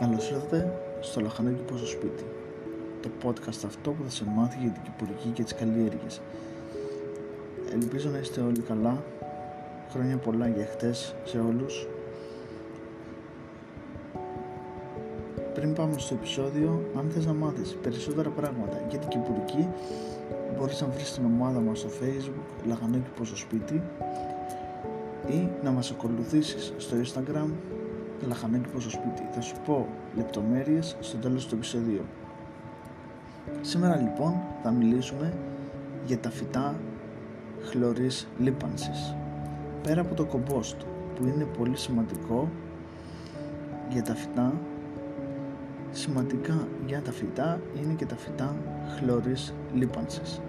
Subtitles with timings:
[0.00, 2.24] Καλώς ήρθατε στο Λαχανάκι στο Σπίτι
[3.00, 6.20] Το podcast αυτό που θα σε μάθει για την κυπουρική και τις καλλιέργειες.
[7.72, 9.02] Ελπίζω να είστε όλοι καλά.
[9.90, 11.86] Χρόνια πολλά για χτες σε όλους.
[15.54, 19.68] Πριν πάμε στο επεισόδιο, αν θες να μάθεις περισσότερα πράγματα για την κυπουρική
[20.56, 23.82] μπορείς να βρεις την ομάδα μας στο facebook Λαχανάκι στο Σπίτι
[25.28, 27.50] ή να μας ακολουθήσεις στο instagram
[28.26, 29.28] λαχανάκι προς το σπίτι.
[29.32, 32.04] Θα σου πω λεπτομέρειες στο τέλος του επεισοδίου.
[33.60, 35.32] Σήμερα λοιπόν θα μιλήσουμε
[36.06, 36.74] για τα φυτά
[37.62, 39.14] χλωρής λίπανσης.
[39.82, 40.76] Πέρα από το κομπόστ
[41.14, 42.48] που είναι πολύ σημαντικό
[43.88, 44.52] για τα φυτά,
[45.90, 48.56] σημαντικά για τα φυτά είναι και τα φυτά
[48.96, 50.40] χλωρής λίπανσης.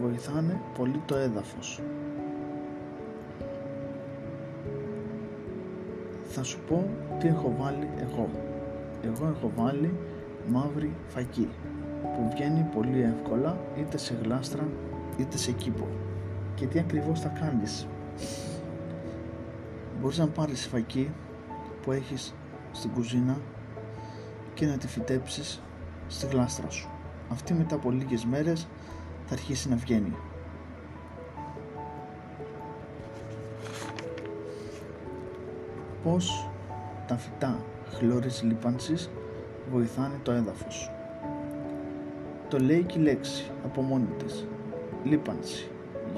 [0.00, 1.80] Βοηθάνε πολύ το έδαφος
[6.28, 8.28] θα σου πω τι έχω βάλει εγώ.
[9.02, 9.94] Εγώ έχω βάλει
[10.48, 11.48] μαύρη φακή
[12.02, 14.68] που βγαίνει πολύ εύκολα είτε σε γλάστρα
[15.16, 15.86] είτε σε κήπο.
[16.54, 17.86] Και τι ακριβώς θα κάνεις.
[20.00, 21.10] Μπορείς να πάρεις φακή
[21.82, 22.34] που έχεις
[22.72, 23.38] στην κουζίνα
[24.54, 25.62] και να τη φυτέψεις
[26.08, 26.88] στη γλάστρα σου.
[27.30, 28.68] Αυτή μετά από λίγες μέρες
[29.26, 30.16] θα αρχίσει να βγαίνει.
[36.02, 36.48] Πως
[37.06, 37.58] τα φυτά
[37.92, 39.10] χλώρης λίπανσης
[39.70, 40.90] βοηθάνε το έδαφος.
[42.48, 44.46] Το λέει και η λέξη από μόνη της.
[45.04, 45.70] Λίπανση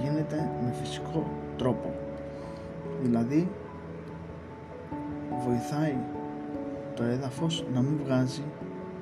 [0.03, 1.95] γίνεται με φυσικό τρόπο.
[3.03, 3.49] Δηλαδή
[5.47, 5.97] βοηθάει
[6.95, 8.43] το έδαφος να μην βγάζει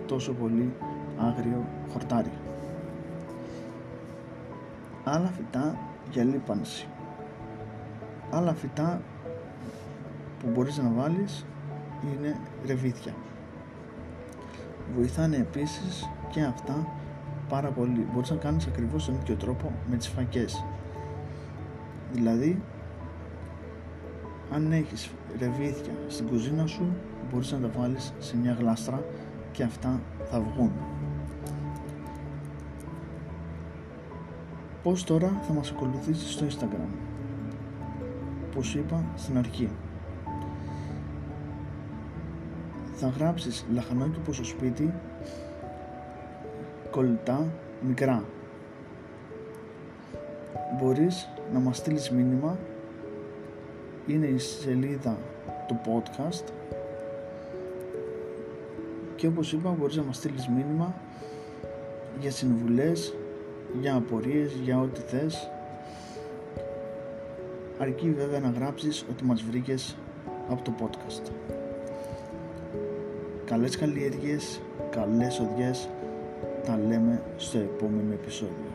[0.07, 0.73] τόσο πολύ
[1.19, 2.33] άγριο χορτάρι.
[5.05, 5.79] Άλλα φυτά
[6.11, 6.89] για λίπανση.
[8.31, 9.01] Άλλα φυτά
[10.39, 11.47] που μπορείς να βάλεις
[12.03, 12.37] είναι
[12.67, 13.15] ρεβίθια.
[14.97, 16.87] Βοηθάνε επίσης και αυτά
[17.49, 18.07] πάρα πολύ.
[18.13, 20.65] Μπορείς να κάνεις ακριβώς τον ίδιο τρόπο με τις φακές.
[22.13, 22.63] Δηλαδή,
[24.53, 26.93] αν έχεις ρεβίθια στην κουζίνα σου,
[27.31, 29.05] μπορείς να τα βάλεις σε μια γλάστρα
[29.53, 30.01] και αυτά
[30.31, 30.73] θα βγουν.
[34.83, 36.89] Πώς τώρα θα μας ακολουθήσεις στο Instagram;
[38.55, 39.71] Πώς είπα στην αρχή.
[42.99, 44.95] Θα γράψεις λαχανάκι στο σπίτι
[46.91, 47.47] κολλητά
[47.87, 48.25] μικρά.
[50.79, 52.59] Μπορείς να μας στείλεις μήνυμα.
[54.07, 55.19] Είναι η σελίδα
[55.67, 56.45] του podcast.
[59.17, 60.95] Και όπως είπα μπορείς να μας στείλεις μήνυμα
[62.21, 63.15] για συμβουλές
[63.81, 65.51] για απορίες, για ό,τι θες.
[67.79, 69.97] Αρκεί βέβαια να γράψεις ότι μας βρήκες
[70.49, 71.31] από το podcast
[73.49, 74.61] καλές καλλιέργειες,
[74.91, 75.89] καλές οδιές,
[76.65, 78.73] τα λέμε στο επόμενο επεισόδιο.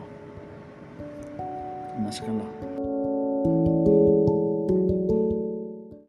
[2.02, 2.48] Να είσαι καλά.